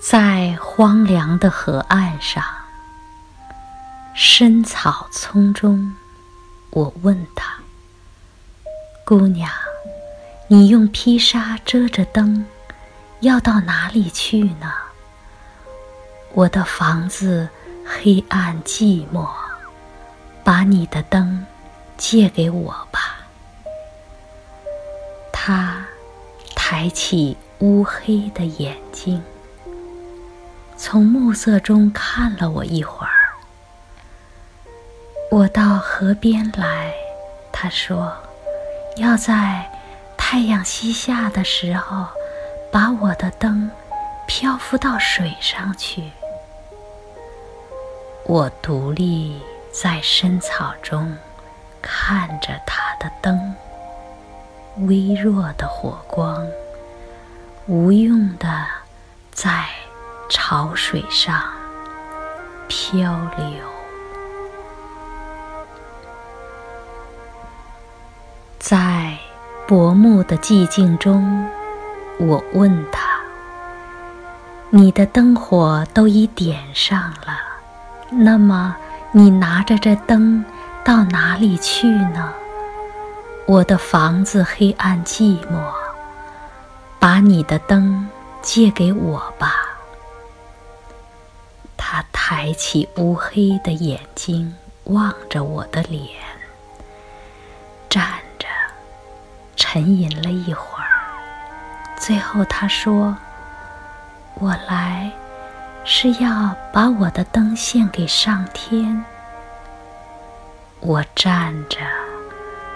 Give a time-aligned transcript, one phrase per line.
[0.00, 2.44] 在荒凉的河岸上，
[4.14, 5.92] 深草丛中，
[6.70, 7.58] 我问他
[9.04, 9.50] ：“姑娘，
[10.46, 12.46] 你用披纱遮着灯，
[13.20, 14.72] 要到哪里去呢？”
[16.32, 17.48] 我的房子
[17.84, 19.28] 黑暗寂寞，
[20.44, 21.44] 把你的灯
[21.96, 23.16] 借给我吧。
[25.32, 25.84] 他
[26.54, 29.20] 抬起乌黑的眼睛。
[30.90, 33.12] 从暮色中看了我一会儿，
[35.30, 36.94] 我到河边来，
[37.52, 38.10] 他说，
[38.96, 39.70] 要在
[40.16, 42.06] 太阳西下的时候，
[42.72, 43.70] 把我的灯
[44.26, 46.10] 漂浮到水上去。
[48.24, 51.14] 我独立在深草中，
[51.82, 53.54] 看着他的灯，
[54.86, 56.48] 微弱的火光，
[57.66, 58.64] 无用的
[59.30, 59.66] 在。
[60.28, 61.42] 潮水上
[62.68, 63.64] 漂流，
[68.58, 69.16] 在
[69.66, 71.48] 薄暮的寂静中，
[72.18, 73.20] 我问他
[74.70, 77.38] ：“你的灯火都已点上了，
[78.10, 78.76] 那么
[79.12, 80.44] 你拿着这灯
[80.84, 82.32] 到哪里去呢？”
[83.48, 85.72] 我的房子黑暗寂寞，
[86.98, 88.06] 把你的灯
[88.42, 89.67] 借给我吧。
[92.30, 96.06] 抬起乌黑的眼睛望着我的脸，
[97.88, 98.06] 站
[98.38, 98.46] 着，
[99.56, 100.92] 沉吟了一会儿，
[101.96, 103.16] 最后他说
[104.36, 105.10] ：“我来
[105.86, 109.02] 是要把我的灯献给上天。”
[110.80, 111.78] 我站着，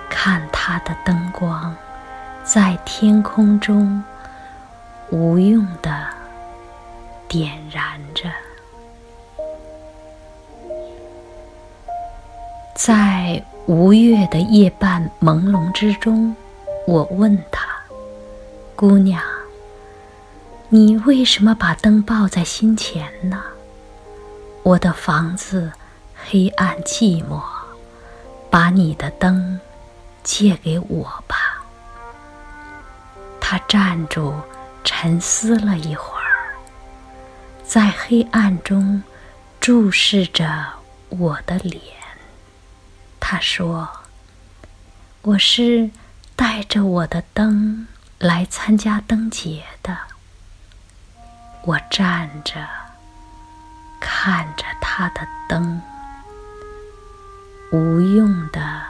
[0.08, 1.76] 看他的灯光
[2.42, 4.02] 在天空中
[5.10, 6.06] 无用的
[7.28, 8.30] 点燃着。
[12.74, 16.34] 在无月的夜半朦胧之中，
[16.86, 17.68] 我问他
[18.74, 19.22] ：“姑娘，
[20.70, 23.42] 你为什么把灯抱在心前呢？”
[24.64, 25.70] 我的房子
[26.24, 27.42] 黑暗寂寞，
[28.50, 29.60] 把你的灯
[30.22, 31.62] 借给我吧。
[33.38, 34.32] 他站住，
[34.82, 36.56] 沉思了一会儿，
[37.62, 39.02] 在黑暗中
[39.60, 40.64] 注视着
[41.10, 42.01] 我的脸。
[43.32, 43.88] 他说
[45.22, 45.90] ：“我是
[46.36, 47.88] 带着我的灯
[48.18, 49.96] 来参加灯节的。”
[51.64, 52.68] 我站着，
[53.98, 55.80] 看着他的灯，
[57.72, 58.82] 无用的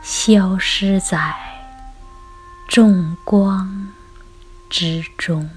[0.00, 1.34] 消失在
[2.68, 3.88] 众光
[4.70, 5.50] 之中。